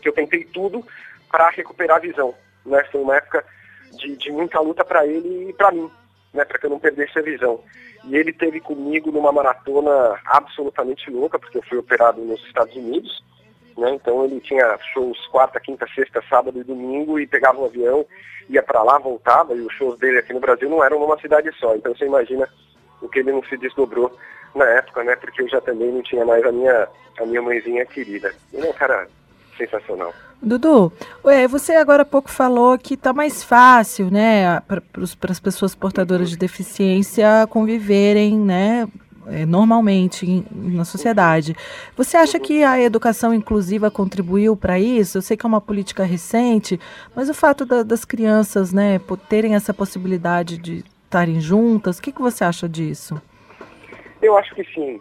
que 0.00 0.08
eu 0.08 0.12
tentei 0.12 0.44
tudo 0.44 0.84
para 1.30 1.50
recuperar 1.50 1.98
a 1.98 2.00
visão. 2.00 2.34
Né? 2.64 2.82
Foi 2.90 3.00
uma 3.00 3.16
época 3.16 3.44
de, 3.92 4.16
de 4.16 4.30
muita 4.30 4.60
luta 4.60 4.84
para 4.84 5.06
ele 5.06 5.50
e 5.50 5.52
para 5.52 5.72
mim, 5.72 5.90
né? 6.32 6.44
para 6.44 6.58
que 6.58 6.66
eu 6.66 6.70
não 6.70 6.78
perdesse 6.78 7.18
a 7.18 7.22
visão. 7.22 7.62
E 8.04 8.16
ele 8.16 8.32
teve 8.32 8.60
comigo 8.60 9.12
numa 9.12 9.30
maratona 9.30 10.18
absolutamente 10.24 11.10
louca, 11.10 11.38
porque 11.38 11.58
eu 11.58 11.62
fui 11.62 11.78
operado 11.78 12.20
nos 12.22 12.42
Estados 12.46 12.74
Unidos. 12.74 13.22
Né? 13.76 13.94
Então 13.94 14.24
ele 14.24 14.40
tinha 14.40 14.78
shows 14.92 15.26
quarta, 15.28 15.60
quinta, 15.60 15.86
sexta, 15.94 16.22
sábado 16.28 16.58
e 16.60 16.64
domingo 16.64 17.18
e 17.18 17.26
pegava 17.26 17.60
um 17.60 17.66
avião, 17.66 18.04
ia 18.48 18.62
para 18.62 18.82
lá, 18.82 18.98
voltava 18.98 19.54
e 19.54 19.60
os 19.60 19.72
shows 19.74 19.98
dele 19.98 20.18
aqui 20.18 20.32
no 20.32 20.40
Brasil 20.40 20.68
não 20.68 20.82
eram 20.84 20.98
numa 20.98 21.18
cidade 21.20 21.50
só. 21.58 21.74
Então 21.74 21.94
você 21.94 22.06
imagina 22.06 22.48
o 23.00 23.08
que 23.08 23.20
ele 23.20 23.32
não 23.32 23.42
se 23.44 23.56
desdobrou 23.56 24.14
na 24.54 24.64
época, 24.64 25.04
né? 25.04 25.16
Porque 25.16 25.42
eu 25.42 25.48
já 25.48 25.60
também 25.60 25.90
não 25.92 26.02
tinha 26.02 26.24
mais 26.24 26.44
a 26.44 26.52
minha, 26.52 26.88
a 27.18 27.26
minha 27.26 27.42
mãezinha 27.42 27.86
querida. 27.86 28.34
Ele 28.52 28.66
é 28.66 28.70
um 28.70 28.74
cara 28.74 29.06
sensacional. 29.56 30.12
Dudu, 30.42 30.90
você 31.50 31.74
agora 31.74 32.02
há 32.02 32.06
pouco 32.06 32.30
falou 32.30 32.78
que 32.78 32.94
está 32.94 33.12
mais 33.12 33.44
fácil, 33.44 34.10
né, 34.10 34.60
para 34.66 34.82
as 35.30 35.38
pessoas 35.38 35.74
portadoras 35.74 36.30
de 36.30 36.36
deficiência 36.38 37.46
conviverem, 37.50 38.38
né, 38.38 38.88
é, 39.26 39.44
normalmente 39.44 40.26
em, 40.28 40.46
na 40.52 40.84
sociedade. 40.84 41.54
Você 41.96 42.16
acha 42.16 42.38
que 42.38 42.62
a 42.64 42.80
educação 42.80 43.34
inclusiva 43.34 43.90
contribuiu 43.90 44.56
para 44.56 44.78
isso? 44.78 45.18
Eu 45.18 45.22
sei 45.22 45.36
que 45.36 45.44
é 45.44 45.48
uma 45.48 45.60
política 45.60 46.04
recente, 46.04 46.80
mas 47.14 47.28
o 47.28 47.34
fato 47.34 47.64
da, 47.64 47.82
das 47.82 48.04
crianças, 48.04 48.72
né, 48.72 49.00
terem 49.28 49.54
essa 49.54 49.74
possibilidade 49.74 50.58
de 50.58 50.84
estarem 51.04 51.40
juntas, 51.40 51.98
o 51.98 52.02
que, 52.02 52.12
que 52.12 52.22
você 52.22 52.44
acha 52.44 52.68
disso? 52.68 53.20
Eu 54.22 54.36
acho 54.36 54.54
que 54.54 54.64
sim. 54.72 55.00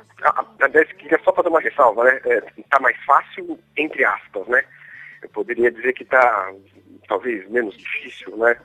Aliás, 0.62 0.92
queria 0.94 1.20
só 1.24 1.34
fazer 1.34 1.50
uma 1.50 1.60
ressalva, 1.60 2.04
né? 2.06 2.20
É, 2.26 2.42
tá 2.70 2.80
mais 2.80 2.98
fácil, 3.06 3.60
entre 3.78 4.04
aspas, 4.06 4.48
né? 4.48 4.64
Eu 5.22 5.30
poderia 5.30 5.70
dizer 5.70 5.94
que 5.94 6.04
está 6.04 6.54
talvez 7.08 7.48
menos 7.50 7.76
difícil, 7.78 8.38
né? 8.38 8.56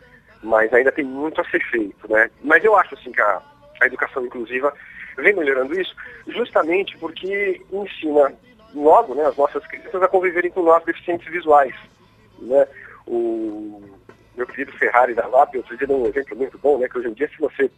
Mas 0.43 0.73
ainda 0.73 0.93
tem 0.93 1.05
muito 1.05 1.41
a 1.41 1.45
ser 1.47 1.63
feito, 1.71 2.11
né? 2.11 2.31
Mas 2.43 2.65
eu 2.65 2.77
acho 2.77 2.95
assim 2.95 3.11
que 3.11 3.21
a, 3.21 3.43
a 3.81 3.87
educação 3.87 4.25
inclusiva 4.25 4.73
vem 5.23 5.35
melhorando 5.35 5.79
isso, 5.79 5.95
justamente 6.27 6.97
porque 6.99 7.63
ensina 7.73 8.33
logo, 8.75 9.15
né, 9.15 9.25
as 9.27 9.37
nossas 9.37 9.65
crianças 9.67 10.03
a 10.03 10.09
conviverem 10.09 10.51
com 10.51 10.63
nós 10.63 10.85
deficientes 10.85 11.31
visuais, 11.31 11.75
né? 12.41 12.67
O 13.07 13.83
meu 14.37 14.47
querido 14.47 14.73
Ferrari 14.73 15.15
da 15.15 15.27
LAP, 15.27 15.55
outro 15.57 15.77
dia 15.77 15.87
deu 15.87 15.97
um 15.97 16.07
exemplo 16.07 16.37
muito 16.37 16.59
bom, 16.59 16.79
né? 16.79 16.89
Que 16.89 16.99
hoje 16.99 17.09
em 17.09 17.13
dia 17.13 17.29
se 17.29 17.39
você 17.39 17.71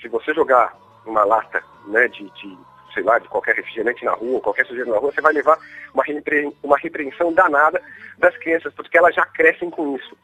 se 0.00 0.08
você 0.08 0.34
jogar 0.34 0.76
uma 1.06 1.24
lata, 1.24 1.62
né, 1.86 2.06
de, 2.08 2.24
de 2.24 2.58
sei 2.92 3.02
lá, 3.02 3.18
de 3.18 3.28
qualquer 3.28 3.54
refrigerante 3.54 4.04
na 4.04 4.12
rua, 4.12 4.40
qualquer 4.40 4.66
sujeito 4.66 4.90
na 4.90 4.98
rua, 4.98 5.12
você 5.12 5.20
vai 5.20 5.32
levar 5.32 5.58
uma, 5.92 6.02
repre, 6.02 6.50
uma 6.62 6.78
repreensão 6.78 7.32
danada 7.32 7.80
das 8.18 8.36
crianças, 8.38 8.72
porque 8.74 8.96
elas 8.96 9.14
já 9.14 9.24
crescem 9.26 9.70
com 9.70 9.96
isso. 9.96 10.16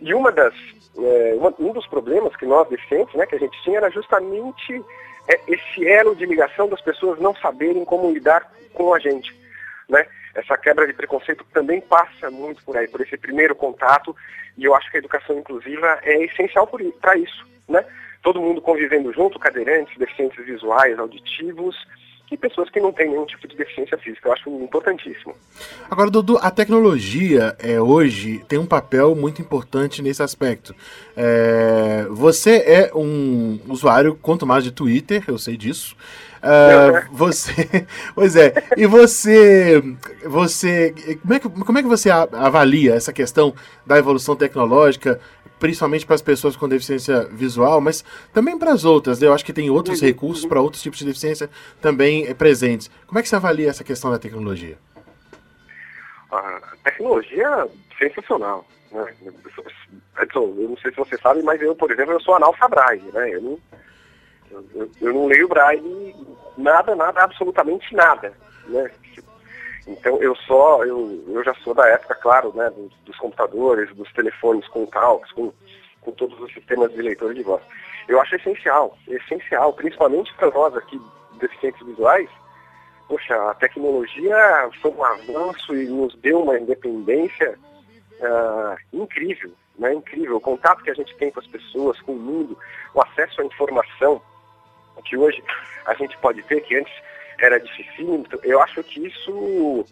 E 0.00 0.12
uma 0.12 0.32
das, 0.32 0.54
é, 0.98 1.34
uma, 1.36 1.54
um 1.58 1.72
dos 1.72 1.86
problemas 1.86 2.34
que 2.36 2.46
nós 2.46 2.68
deficientes, 2.68 3.14
né, 3.14 3.26
que 3.26 3.36
a 3.36 3.38
gente 3.38 3.62
tinha, 3.62 3.78
era 3.78 3.90
justamente 3.90 4.84
é, 5.32 5.40
esse 5.48 5.86
elo 5.86 6.14
de 6.14 6.26
ligação 6.26 6.68
das 6.68 6.80
pessoas 6.80 7.18
não 7.20 7.34
saberem 7.36 7.84
como 7.84 8.10
lidar 8.10 8.50
com 8.72 8.92
a 8.94 8.98
gente, 8.98 9.34
né? 9.88 10.06
Essa 10.34 10.56
quebra 10.56 10.86
de 10.86 10.92
preconceito 10.92 11.44
também 11.52 11.80
passa 11.80 12.30
muito 12.30 12.62
por 12.64 12.76
aí, 12.76 12.86
por 12.86 13.00
esse 13.00 13.16
primeiro 13.16 13.54
contato, 13.54 14.14
e 14.56 14.64
eu 14.64 14.74
acho 14.74 14.90
que 14.90 14.96
a 14.96 15.00
educação 15.00 15.38
inclusiva 15.38 15.98
é 16.02 16.24
essencial 16.24 16.68
para 17.00 17.16
isso, 17.16 17.46
né? 17.68 17.84
todo 18.22 18.40
mundo 18.40 18.60
convivendo 18.60 19.12
junto, 19.12 19.38
cadeirantes, 19.38 19.96
deficientes 19.96 20.44
visuais, 20.44 20.98
auditivos 20.98 21.76
e 22.30 22.36
pessoas 22.36 22.70
que 22.70 22.80
não 22.80 22.92
têm 22.92 23.08
nenhum 23.08 23.26
tipo 23.26 23.46
de 23.48 23.56
deficiência 23.56 23.98
física. 23.98 24.28
Eu 24.28 24.32
acho 24.32 24.50
importantíssimo. 24.62 25.34
Agora, 25.90 26.10
Dudu, 26.10 26.38
a 26.40 26.50
tecnologia 26.50 27.56
é, 27.58 27.80
hoje 27.80 28.44
tem 28.48 28.58
um 28.58 28.66
papel 28.66 29.14
muito 29.14 29.42
importante 29.42 30.00
nesse 30.00 30.22
aspecto. 30.22 30.74
É, 31.16 32.06
você 32.10 32.56
é 32.58 32.90
um 32.94 33.58
usuário, 33.68 34.14
quanto 34.14 34.46
mais 34.46 34.62
de 34.62 34.70
Twitter, 34.70 35.24
eu 35.26 35.38
sei 35.38 35.56
disso. 35.56 35.96
Uh, 36.40 37.04
você, 37.12 37.86
pois 38.14 38.34
é, 38.34 38.54
e 38.74 38.86
você, 38.86 39.82
você, 40.24 40.94
como 41.20 41.34
é 41.34 41.38
que, 41.38 41.48
como 41.50 41.78
é 41.78 41.82
que 41.82 41.88
você 41.88 42.08
avalia 42.10 42.94
essa 42.94 43.12
questão 43.12 43.54
da 43.86 43.98
evolução 43.98 44.34
tecnológica 44.34 45.20
principalmente 45.60 46.06
para 46.06 46.16
as 46.16 46.22
pessoas 46.22 46.56
com 46.56 46.66
deficiência 46.66 47.24
visual, 47.30 47.80
mas 47.80 48.02
também 48.32 48.58
para 48.58 48.72
as 48.72 48.84
outras. 48.84 49.20
Né? 49.20 49.28
Eu 49.28 49.34
acho 49.34 49.44
que 49.44 49.52
tem 49.52 49.70
outros 49.70 50.00
uhum, 50.00 50.08
recursos 50.08 50.42
uhum. 50.42 50.48
para 50.48 50.60
outros 50.60 50.82
tipos 50.82 50.98
de 50.98 51.04
deficiência 51.04 51.48
também 51.80 52.26
eh, 52.26 52.34
presentes. 52.34 52.90
Como 53.06 53.18
é 53.18 53.22
que 53.22 53.28
você 53.28 53.36
avalia 53.36 53.68
essa 53.68 53.84
questão 53.84 54.10
da 54.10 54.18
tecnologia? 54.18 54.76
A 56.32 56.60
tecnologia 56.82 57.46
é 58.00 58.08
sensacional. 58.08 58.66
Né? 58.90 59.14
Edson, 60.20 60.54
eu 60.58 60.68
não 60.70 60.76
sei 60.78 60.90
se 60.90 60.96
você 60.96 61.16
sabe, 61.18 61.42
mas 61.42 61.60
eu, 61.60 61.76
por 61.76 61.90
exemplo, 61.90 62.14
eu 62.14 62.20
sou 62.20 62.34
analfabraille, 62.34 63.10
né? 63.12 63.30
Eu 63.30 63.42
não, 63.42 63.58
eu, 64.74 64.90
eu 65.00 65.12
não 65.12 65.26
leio 65.26 65.48
braille 65.48 66.16
nada, 66.56 66.96
nada, 66.96 67.22
absolutamente 67.22 67.94
nada, 67.94 68.32
né? 68.66 68.90
Então 69.86 70.20
eu 70.22 70.34
só, 70.36 70.84
eu, 70.84 71.24
eu 71.28 71.44
já 71.44 71.54
sou 71.54 71.74
da 71.74 71.86
época, 71.88 72.14
claro, 72.16 72.52
né, 72.54 72.70
dos, 72.70 72.92
dos 73.04 73.16
computadores, 73.16 73.94
dos 73.94 74.12
telefones 74.12 74.66
com 74.68 74.86
calcs, 74.86 75.32
com, 75.32 75.52
com 76.00 76.12
todos 76.12 76.38
os 76.40 76.52
sistemas 76.52 76.92
de 76.92 77.02
leitor 77.02 77.34
de 77.34 77.42
voz. 77.42 77.62
Eu 78.08 78.20
acho 78.20 78.36
essencial, 78.36 78.96
essencial, 79.08 79.72
principalmente 79.72 80.32
para 80.34 80.50
nós 80.50 80.76
aqui, 80.76 81.00
deficientes 81.38 81.84
visuais, 81.86 82.28
poxa, 83.08 83.34
a 83.50 83.54
tecnologia 83.54 84.70
foi 84.80 84.90
um 84.92 85.04
avanço 85.04 85.74
e 85.74 85.86
nos 85.86 86.14
deu 86.16 86.42
uma 86.42 86.58
independência 86.58 87.58
uh, 88.20 88.76
incrível, 88.92 89.50
né, 89.78 89.94
incrível. 89.94 90.36
O 90.36 90.40
contato 90.40 90.82
que 90.82 90.90
a 90.90 90.94
gente 90.94 91.14
tem 91.16 91.30
com 91.30 91.40
as 91.40 91.46
pessoas, 91.46 92.00
com 92.02 92.12
o 92.12 92.18
mundo, 92.18 92.56
o 92.94 93.02
acesso 93.02 93.40
à 93.40 93.44
informação, 93.44 94.22
que 95.04 95.16
hoje 95.16 95.42
a 95.86 95.94
gente 95.94 96.16
pode 96.18 96.42
ter, 96.42 96.60
que 96.60 96.76
antes 96.76 96.92
era 97.44 97.58
difícil, 97.58 98.24
eu 98.42 98.60
acho 98.62 98.82
que 98.84 99.06
isso 99.06 99.84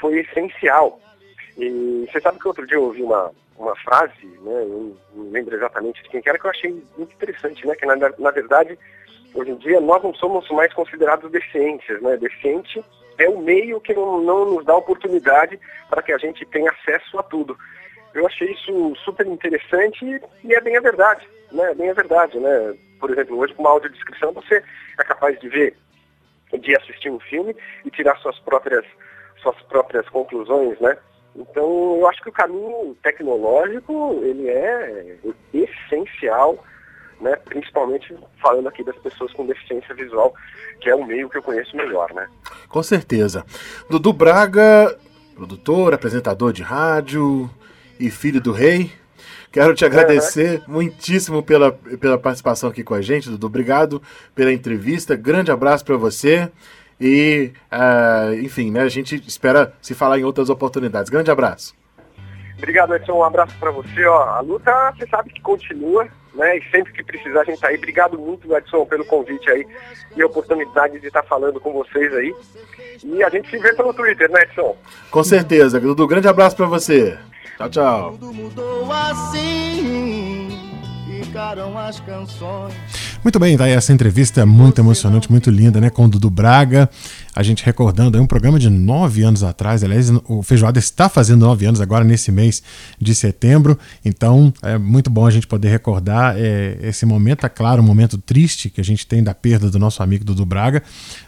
foi 0.00 0.20
essencial. 0.20 1.00
E 1.56 2.06
você 2.10 2.20
sabe 2.20 2.38
que 2.38 2.48
outro 2.48 2.66
dia 2.66 2.76
eu 2.76 2.84
ouvi 2.84 3.02
uma, 3.02 3.30
uma 3.56 3.76
frase, 3.76 4.24
né, 4.24 4.62
eu 4.62 4.96
não 5.14 5.30
lembro 5.30 5.54
exatamente 5.54 6.02
de 6.02 6.08
quem 6.08 6.22
era, 6.24 6.38
que 6.38 6.46
eu 6.46 6.50
achei 6.50 6.70
muito 6.96 7.14
interessante, 7.14 7.66
né, 7.66 7.74
que 7.74 7.86
na, 7.86 7.96
na 7.96 8.30
verdade, 8.30 8.78
hoje 9.34 9.50
em 9.50 9.56
dia, 9.56 9.80
nós 9.80 10.02
não 10.02 10.14
somos 10.14 10.48
mais 10.50 10.72
considerados 10.72 11.30
deficientes, 11.30 12.00
né, 12.00 12.16
deficiente 12.16 12.82
é 13.18 13.28
o 13.28 13.38
meio 13.38 13.80
que 13.80 13.92
não, 13.92 14.22
não 14.22 14.46
nos 14.46 14.64
dá 14.64 14.74
oportunidade 14.74 15.60
para 15.90 16.00
que 16.00 16.12
a 16.12 16.16
gente 16.16 16.46
tenha 16.46 16.70
acesso 16.70 17.18
a 17.18 17.22
tudo. 17.22 17.56
Eu 18.14 18.26
achei 18.26 18.50
isso 18.50 18.96
super 19.04 19.26
interessante 19.26 20.20
e 20.42 20.54
é 20.54 20.60
bem 20.60 20.76
a 20.76 20.80
verdade, 20.80 21.28
né, 21.52 21.70
é 21.70 21.74
bem 21.74 21.90
a 21.90 21.94
verdade, 21.94 22.38
né, 22.38 22.74
por 22.98 23.10
exemplo, 23.10 23.38
hoje 23.38 23.52
com 23.54 23.62
uma 23.62 23.70
audiodescrição 23.70 24.32
você 24.32 24.62
é 24.98 25.04
capaz 25.04 25.38
de 25.38 25.48
ver 25.48 25.76
de 26.58 26.76
assistir 26.76 27.10
um 27.10 27.20
filme 27.20 27.54
e 27.84 27.90
tirar 27.90 28.16
suas 28.18 28.38
próprias, 28.40 28.84
suas 29.42 29.60
próprias 29.62 30.08
conclusões, 30.08 30.78
né? 30.80 30.96
Então, 31.36 31.96
eu 31.98 32.08
acho 32.08 32.20
que 32.22 32.28
o 32.28 32.32
caminho 32.32 32.96
tecnológico, 33.02 34.18
ele 34.22 34.48
é 34.48 35.16
essencial, 35.54 36.64
né? 37.20 37.36
Principalmente 37.36 38.16
falando 38.42 38.68
aqui 38.68 38.82
das 38.82 38.96
pessoas 38.96 39.32
com 39.32 39.46
deficiência 39.46 39.94
visual, 39.94 40.34
que 40.80 40.90
é 40.90 40.94
o 40.94 41.04
meio 41.04 41.28
que 41.28 41.38
eu 41.38 41.42
conheço 41.42 41.76
melhor, 41.76 42.12
né? 42.14 42.28
Com 42.68 42.82
certeza. 42.82 43.44
Dudu 43.88 44.12
Braga, 44.12 44.96
produtor, 45.34 45.94
apresentador 45.94 46.52
de 46.52 46.62
rádio 46.62 47.48
e 47.98 48.10
filho 48.10 48.40
do 48.40 48.52
rei, 48.52 48.90
Quero 49.52 49.74
te 49.74 49.84
agradecer 49.84 50.62
uhum. 50.66 50.74
muitíssimo 50.74 51.42
pela, 51.42 51.72
pela 51.72 52.18
participação 52.18 52.70
aqui 52.70 52.84
com 52.84 52.94
a 52.94 53.02
gente, 53.02 53.28
Dudu. 53.28 53.46
Obrigado 53.46 54.02
pela 54.34 54.52
entrevista. 54.52 55.16
Grande 55.16 55.50
abraço 55.50 55.84
para 55.84 55.96
você. 55.96 56.50
E, 57.00 57.52
uh, 57.72 58.34
enfim, 58.34 58.70
né, 58.70 58.82
a 58.82 58.88
gente 58.88 59.16
espera 59.26 59.72
se 59.80 59.94
falar 59.94 60.18
em 60.18 60.24
outras 60.24 60.50
oportunidades. 60.50 61.08
Grande 61.08 61.30
abraço. 61.30 61.74
Obrigado, 62.58 62.94
Edson. 62.94 63.14
Um 63.14 63.24
abraço 63.24 63.56
para 63.58 63.70
você. 63.70 64.04
Ó, 64.04 64.22
a 64.22 64.40
luta, 64.40 64.92
você 64.94 65.06
sabe 65.06 65.30
que 65.30 65.40
continua, 65.40 66.06
né? 66.34 66.58
E 66.58 66.70
sempre 66.70 66.92
que 66.92 67.02
precisar, 67.02 67.40
a 67.40 67.44
gente 67.44 67.58
tá 67.58 67.68
aí. 67.68 67.76
Obrigado 67.76 68.18
muito, 68.18 68.54
Edson, 68.54 68.84
pelo 68.84 69.04
convite 69.06 69.50
aí 69.50 69.66
e 70.14 70.22
a 70.22 70.26
oportunidade 70.26 71.00
de 71.00 71.06
estar 71.06 71.22
falando 71.22 71.58
com 71.58 71.72
vocês 71.72 72.14
aí. 72.14 72.34
E 73.02 73.24
a 73.24 73.30
gente 73.30 73.48
se 73.48 73.56
vê 73.56 73.72
pelo 73.72 73.94
Twitter, 73.94 74.30
né, 74.30 74.42
Edson? 74.42 74.76
Com 75.10 75.24
certeza. 75.24 75.80
Dudu, 75.80 76.06
grande 76.06 76.28
abraço 76.28 76.54
para 76.54 76.66
você. 76.66 77.18
Tchau, 77.60 77.68
tchau. 77.68 78.16
Tudo 78.18 78.32
mudou 78.32 78.90
assim, 78.90 80.48
ficaram 81.06 81.76
as 81.76 82.00
canções. 82.00 82.72
Muito 83.22 83.38
bem, 83.38 83.54
daí 83.54 83.72
essa 83.72 83.92
entrevista 83.92 84.40
é 84.40 84.46
muito 84.46 84.80
emocionante, 84.80 85.30
muito 85.30 85.50
linda, 85.50 85.78
né? 85.78 85.90
Com 85.90 86.06
o 86.06 86.08
Dudu 86.08 86.30
Braga, 86.30 86.88
a 87.40 87.42
gente 87.42 87.64
recordando 87.64 88.18
é 88.18 88.20
um 88.20 88.26
programa 88.26 88.58
de 88.58 88.68
nove 88.68 89.22
anos 89.22 89.42
atrás. 89.42 89.82
Aliás, 89.82 90.10
o 90.28 90.42
Feijoada 90.42 90.78
está 90.78 91.08
fazendo 91.08 91.46
nove 91.46 91.64
anos 91.64 91.80
agora 91.80 92.04
nesse 92.04 92.30
mês 92.30 92.62
de 93.00 93.14
setembro. 93.14 93.78
Então 94.04 94.52
é 94.60 94.76
muito 94.76 95.08
bom 95.08 95.26
a 95.26 95.30
gente 95.30 95.46
poder 95.46 95.70
recordar 95.70 96.34
é, 96.36 96.76
esse 96.82 97.06
momento. 97.06 97.46
É 97.46 97.48
claro, 97.48 97.80
um 97.80 97.86
momento 97.86 98.18
triste 98.18 98.68
que 98.68 98.78
a 98.78 98.84
gente 98.84 99.06
tem 99.06 99.22
da 99.22 99.32
perda 99.32 99.70
do 99.70 99.78
nosso 99.78 100.02
amigo 100.02 100.22
Dudu 100.22 100.44
Braga, 100.44 100.82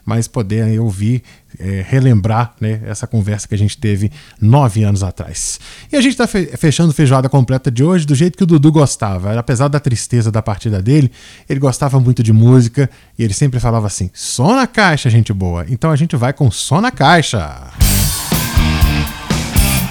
mas 0.04 0.28
poder 0.28 0.64
aí, 0.64 0.78
ouvir 0.78 1.23
é, 1.59 1.85
relembrar 1.87 2.54
né, 2.61 2.81
essa 2.85 3.07
conversa 3.07 3.49
que 3.49 3.54
a 3.54 3.59
gente 3.59 3.78
teve 3.78 4.11
nove 4.40 4.83
anos 4.85 5.02
atrás. 5.02 5.61
E 5.90 5.97
a 5.97 6.00
gente 6.00 6.12
está 6.12 6.26
fechando 6.26 6.92
feijoada 6.92 7.28
completa 7.28 7.71
de 7.71 7.83
hoje 7.83 8.07
do 8.07 8.14
jeito 8.14 8.37
que 8.37 8.45
o 8.45 8.47
Dudu 8.47 8.71
gostava. 8.71 9.38
Apesar 9.38 9.69
da 9.69 9.81
tristeza 9.81 10.31
da 10.31 10.42
partida 10.42 10.83
dele, 10.83 11.11
ele 11.49 11.61
gostava 11.61 11.99
muito 11.99 12.23
de 12.23 12.33
música 12.33 12.88
e 13.19 13.25
ele 13.25 13.35
sempre 13.35 13.61
falava 13.61 13.87
assim: 13.87 14.11
só 14.12 14.54
na 14.54 14.66
caixa, 14.66 15.09
gente 15.09 15.33
boa. 15.33 15.64
Então 15.69 15.90
a 15.90 15.97
gente 15.97 16.01
vai 16.16 16.32
com 16.32 16.50
só 16.50 16.80
na 16.80 16.90
caixa. 16.90 17.56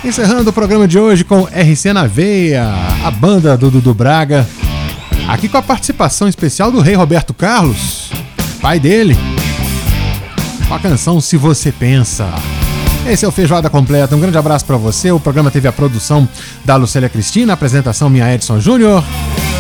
Encerrando 0.04 0.50
o 0.50 0.54
programa 0.54 0.88
de 0.88 0.98
hoje 0.98 1.24
com 1.24 1.44
RC 1.44 1.94
na 1.94 2.08
Veia, 2.08 2.68
a 3.06 3.12
banda 3.12 3.56
do 3.56 3.70
Dudu 3.70 3.94
Braga. 3.94 4.48
Aqui 5.28 5.48
com 5.48 5.58
a 5.58 5.62
participação 5.62 6.28
especial 6.28 6.72
do 6.72 6.82
rei 6.82 6.96
Roberto 6.96 7.34
Carlos, 7.34 8.12
pai 8.62 8.80
dele 8.80 9.16
com 10.68 10.76
a 10.76 10.80
canção 10.80 11.20
Se 11.20 11.36
Você 11.36 11.70
Pensa. 11.70 12.34
Esse 13.06 13.26
é 13.26 13.28
o 13.28 13.32
Feijoada 13.32 13.70
Completa. 13.70 14.16
Um 14.16 14.20
grande 14.22 14.38
abraço 14.38 14.66
para 14.66 14.78
você. 14.78 15.12
O 15.12 15.20
programa 15.20 15.52
teve 15.52 15.68
a 15.68 15.72
produção 15.72 16.28
da 16.64 16.78
Lucélia 16.78 17.10
Cristina, 17.10 17.52
a 17.52 17.56
apresentação 17.56 18.10
minha 18.10 18.34
Edson 18.34 18.58
Júnior. 18.58 19.04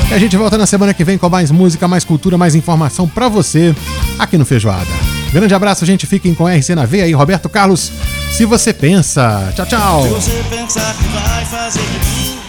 E 0.10 0.13
a 0.13 0.17
gente 0.17 0.38
volta 0.38 0.58
na 0.58 0.65
semana 0.65 0.93
que 0.93 1.03
vem 1.03 1.17
com 1.17 1.27
mais 1.27 1.51
música, 1.51 1.88
mais 1.88 2.05
cultura, 2.05 2.38
mais 2.38 2.55
informação 2.55 3.10
para 3.10 3.27
você 3.27 3.75
aqui 4.17 4.38
no 4.38 4.46
Feijoada. 4.46 5.11
Grande 5.31 5.53
abraço, 5.53 5.85
gente. 5.85 6.05
Fiquem 6.05 6.33
com 6.33 6.47
RC 6.47 6.75
na 6.75 6.85
veia 6.85 7.05
aí, 7.05 7.13
Roberto 7.13 7.47
Carlos. 7.50 7.91
Se 8.31 8.45
você 8.45 8.73
pensa. 8.73 9.51
Tchau, 9.55 9.65
tchau. 9.65 10.03
Se 10.03 10.09
você 10.09 10.43
pensar 10.50 10.95
que 10.95 11.07
vai 11.07 11.45
fazer 11.45 11.81
de 11.81 12.00
mim 12.09 12.39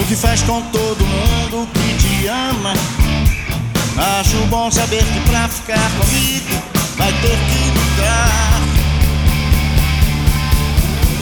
o 0.00 0.04
que 0.04 0.16
faz 0.16 0.42
com 0.42 0.62
todo 0.62 1.04
mundo 1.04 1.68
que 1.74 1.96
te 1.98 2.26
ama 2.28 2.72
Acho 4.00 4.38
bom 4.46 4.70
saber 4.70 5.04
que 5.04 5.20
pra 5.28 5.46
ficar 5.46 5.90
comigo 5.98 6.62
vai 6.96 7.12
ter 7.20 7.36
que 7.36 7.70
mudar. 7.78 8.60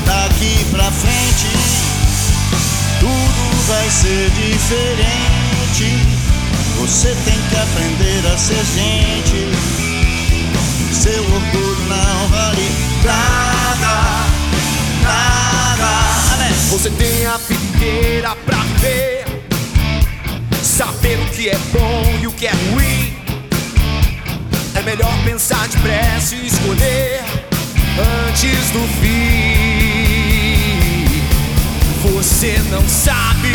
Daqui 0.07 0.65
pra 0.71 0.91
frente, 0.91 1.49
tudo 3.01 3.67
vai 3.67 3.91
ser 3.91 4.31
diferente. 4.31 6.07
Você 6.81 7.09
tem 7.25 7.39
que 7.49 7.57
aprender 7.57 8.33
a 8.33 8.39
ser 8.39 8.65
gente. 8.65 9.78
Seu 10.93 11.23
orgulho 11.23 11.89
não 11.89 12.29
vale 12.29 12.71
nada, 13.05 14.27
nada. 15.03 16.55
Você 16.71 16.91
tem 16.91 17.27
a 17.27 17.39
inteira 17.51 18.37
pra 18.45 18.59
ver, 18.81 19.25
saber 20.63 21.19
o 21.21 21.27
que 21.31 21.49
é 21.49 21.59
bom 21.73 22.19
e 22.21 22.27
o 22.27 22.33
que 22.33 22.47
é 22.47 22.53
ruim. 22.73 23.17
É 24.75 24.83
melhor 24.83 25.13
pensar 25.25 25.67
depressa 25.69 26.35
e 26.35 26.47
escolher 26.47 27.23
antes 28.29 28.71
do 28.71 28.81
fim. 29.01 30.19
Você 32.03 32.59
não 32.71 32.89
sabe 32.89 33.49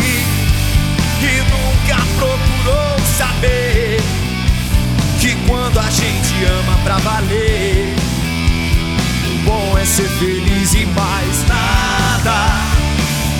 e 1.20 1.40
nunca 1.50 1.96
procurou 2.18 2.98
saber 3.16 3.93
quando 5.46 5.78
a 5.78 5.90
gente 5.90 6.44
ama 6.44 6.78
pra 6.84 6.96
valer, 6.98 7.94
o 9.32 9.38
bom 9.44 9.78
é 9.78 9.84
ser 9.84 10.08
feliz 10.08 10.74
e 10.74 10.86
mais 10.86 11.48
nada, 11.48 12.34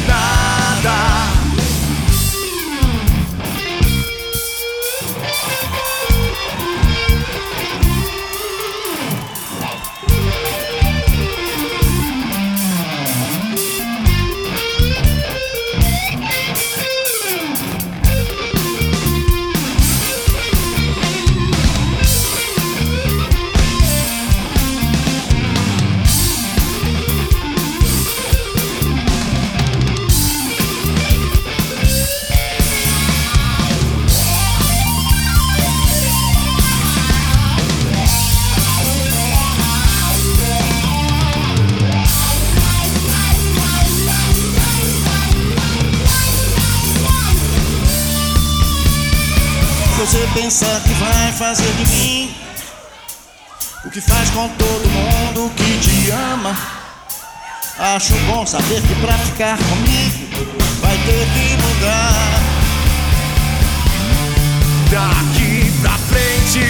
nada. 0.06 1.33
Pensa 50.34 50.66
que 50.84 50.92
vai 50.94 51.32
fazer 51.32 51.72
de 51.74 51.86
mim 51.96 52.34
o 53.84 53.90
que 53.90 54.00
faz 54.00 54.28
com 54.30 54.48
todo 54.48 54.88
mundo 54.88 55.50
que 55.54 55.78
te 55.78 56.10
ama. 56.10 56.56
Acho 57.78 58.14
bom 58.26 58.44
saber 58.44 58.82
que 58.82 58.94
pra 58.96 59.16
ficar 59.18 59.56
comigo 59.56 60.46
vai 60.80 60.96
ter 60.98 61.26
que 61.34 61.56
mudar. 61.62 62.40
Daqui 64.90 65.72
pra 65.80 65.96
frente, 65.98 66.66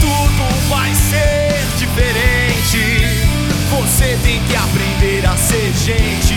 tudo 0.00 0.68
vai 0.68 0.92
ser 0.94 1.64
diferente. 1.78 3.28
Você 3.70 4.18
tem 4.22 4.42
que 4.44 4.56
aprender 4.56 5.26
a 5.26 5.36
ser 5.36 5.72
gente. 5.74 6.34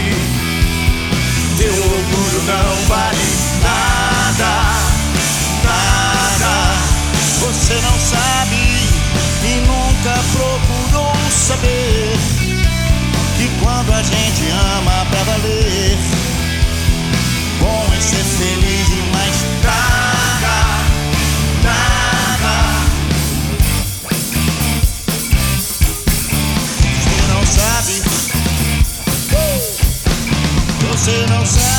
Teu 1.58 1.74
orgulho 1.74 2.44
não 2.44 2.88
vale 2.88 3.18
nada. 3.64 4.79
Você 7.50 7.74
não 7.82 8.00
sabe 8.00 8.56
e 9.44 9.56
nunca 9.66 10.14
procurou 10.34 11.16
saber 11.32 12.16
que 13.38 13.50
quando 13.60 13.92
a 13.92 14.04
gente 14.04 14.48
ama 14.78 15.04
pra 15.10 15.24
valer, 15.24 15.98
bom 17.60 17.88
é 17.98 18.02
ser 18.02 18.24
feliz 18.24 18.88
e 18.90 19.02
mais 19.12 19.36
nada, 19.64 20.58
nada. 21.64 22.56
Você 27.02 27.34
não 27.34 27.46
sabe, 27.48 28.04
você 30.92 31.26
não 31.32 31.46
sabe. 31.48 31.79